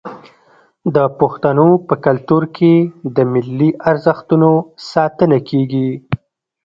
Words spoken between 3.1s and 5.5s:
د ملي ارزښتونو ساتنه